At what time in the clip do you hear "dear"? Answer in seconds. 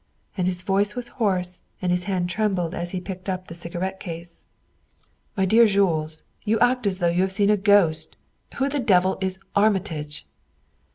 5.45-5.67